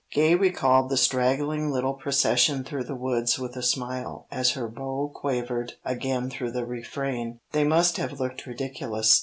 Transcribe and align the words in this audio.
Gay 0.11 0.33
recalled 0.33 0.89
the 0.89 0.97
straggling 0.97 1.69
little 1.69 1.93
procession 1.93 2.63
through 2.63 2.83
the 2.85 2.95
woods 2.95 3.37
with 3.37 3.55
a 3.55 3.61
smile, 3.61 4.25
as 4.31 4.53
her 4.53 4.67
bow 4.67 5.11
quavered 5.13 5.73
again 5.85 6.27
through 6.27 6.51
the 6.53 6.65
refrain. 6.65 7.39
They 7.51 7.65
must 7.65 7.97
have 7.97 8.19
looked 8.19 8.47
ridiculous. 8.47 9.19